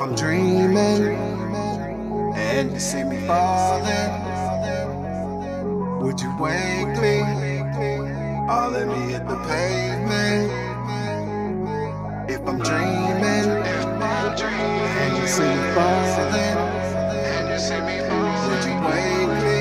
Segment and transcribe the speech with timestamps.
[0.00, 1.14] I'm dreaming
[2.34, 4.10] and you see me falling,
[6.00, 7.20] would you wake me?
[8.48, 10.50] All let me hit the pavement.
[12.30, 13.50] If I'm dreaming
[14.96, 16.56] and you see me falling,
[18.48, 19.60] would you wake me?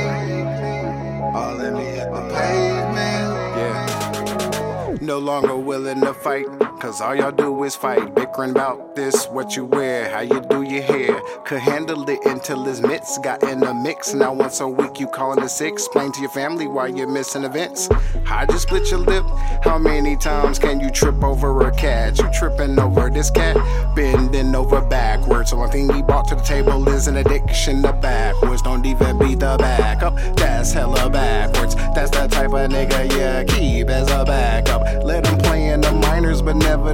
[1.35, 3.27] All let me hit the pavement.
[3.59, 4.95] Yeah.
[5.01, 6.47] No longer willing to fight,
[6.79, 8.15] cause all y'all do is fight.
[8.15, 11.19] Bickering about this, what you wear, how you do your hair.
[11.43, 14.13] Could handle it until his mitts got in the mix.
[14.13, 15.73] Now once a week you calling the sick.
[15.73, 17.89] Explain to your family why you're missing events.
[18.25, 19.25] How'd you split your lip?
[19.63, 22.17] How many times can you trip over a cat?
[22.17, 23.57] You tripping over this cat,
[23.95, 25.51] bending over backwards.
[25.51, 28.61] The only thing he brought to the table is an addiction to backwards.
[28.61, 30.15] Don't even beat the back up.
[30.37, 31.75] That's hella backwards.
[31.75, 35.03] That's the type of nigga you keep as a backup.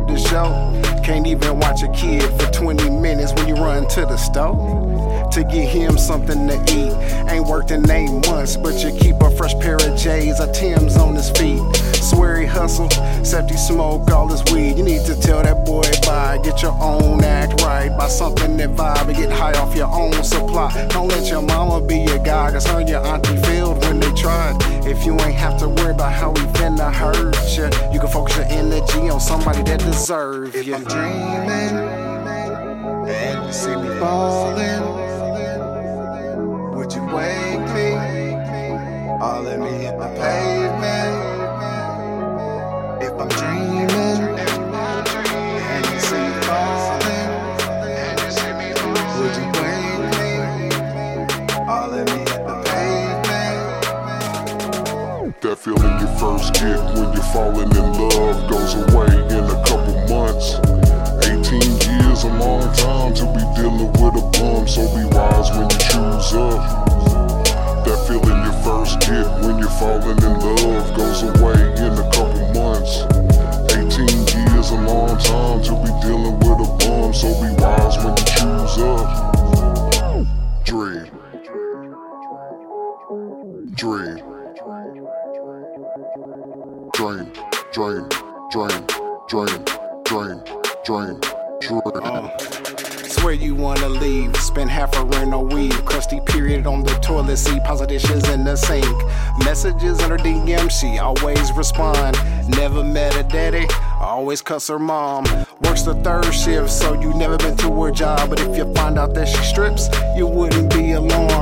[0.08, 1.02] Never the show.
[1.04, 5.44] Can't even watch a kid for 20 minutes when you run to the stove to
[5.44, 6.94] get him something to eat.
[7.32, 10.98] Ain't worked in eight months, but you keep a fresh pair of J's or Tim's
[10.98, 11.62] on his feet.
[12.02, 14.78] Swear he hustle, except he smoke all his weed.
[14.78, 16.40] You need to tell that boy bye.
[16.44, 17.65] Get your own act right.
[17.90, 20.88] Buy something that vibe and get high off your own supply.
[20.90, 24.12] Don't let your mama be your guy, cause her and your auntie failed when they
[24.14, 24.58] tried.
[24.86, 28.36] If you ain't have to worry about how we finna hurt you, you can focus
[28.38, 30.76] your energy on somebody that deserves If you.
[30.76, 31.78] I'm dreaming
[33.08, 34.82] and you see me falling,
[36.76, 37.96] would you wake me?
[39.22, 41.16] Or let me hit the pavement.
[43.02, 43.85] If I'm dreaming
[51.96, 53.56] Let me hit the pavement.
[55.40, 59.96] That feeling you first get when you're falling in love goes away in a couple
[60.12, 60.60] months.
[61.24, 61.56] 18
[61.88, 65.80] years, a long time to be dealing with a bum, so be wise when you
[65.88, 66.60] choose up.
[67.88, 72.44] That feeling you first get when you're falling in love goes away in a couple
[72.60, 73.08] months.
[73.72, 74.04] 18
[74.36, 77.15] years, a long time to be dealing with a bum,
[86.96, 87.30] Drain,
[87.74, 88.08] drain,
[88.52, 88.88] drain,
[89.28, 89.66] drain,
[90.06, 90.42] drain,
[90.86, 91.20] drain,
[91.60, 91.82] drain.
[91.94, 92.32] Oh.
[93.06, 95.74] Swear you wanna leave, spend half a rent on weed.
[95.86, 98.86] Crusty period on the toilet seat, the dishes in the sink.
[99.44, 102.18] Messages in her DM, she always respond.
[102.48, 103.68] Never met a daddy,
[104.00, 105.26] always cuss her mom.
[105.64, 108.30] Works the third shift, so you never been to her job.
[108.30, 111.35] But if you find out that she strips, you wouldn't be alarmed.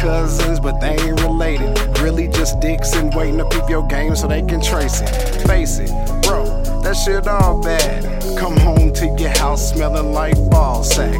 [0.00, 1.76] Cousins, but they ain't related.
[2.00, 5.08] Really just dicks and waiting to peep your game so they can trace it.
[5.46, 5.90] Face it,
[6.22, 8.38] bro, that shit all bad.
[8.38, 11.14] Come home to your house smelling like ball sack.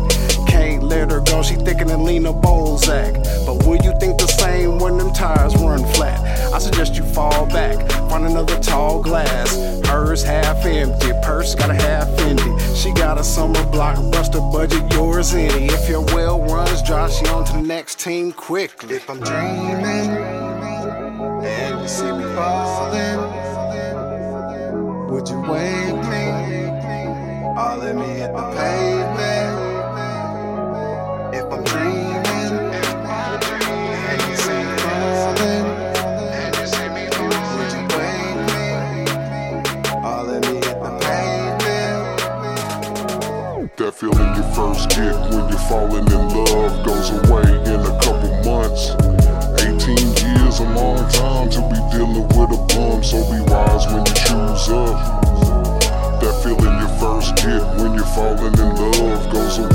[0.49, 3.15] Can't let her go, she thicker than Lena Bozak.
[3.45, 5.55] But will you think the same when them tires
[6.61, 9.57] suggest you fall back, find another tall glass.
[9.87, 12.53] Hers half empty, purse got a half empty.
[12.75, 15.67] She got a summer blockbuster budget, yours any.
[15.67, 18.97] If your well runs dry, she on to the next team quickly.
[18.97, 20.11] If I'm dreaming
[21.45, 23.21] and you see me falling,
[25.11, 26.27] would you wake me?
[27.61, 28.90] Or let me hit the pavement?
[44.81, 48.91] First get when you're falling in love goes away in a couple months.
[49.61, 54.05] 18 years, a long time to be dealing with a bum, so be wise when
[54.07, 55.21] you choose up.
[56.21, 59.70] That feeling you first get when you're falling in love goes away